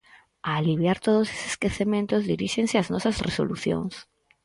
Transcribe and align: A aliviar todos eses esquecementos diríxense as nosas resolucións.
A 0.49 0.51
aliviar 0.61 0.97
todos 1.05 1.27
eses 1.33 1.51
esquecementos 1.53 2.27
diríxense 2.31 2.75
as 2.77 2.87
nosas 2.93 3.15
resolucións. 3.27 3.93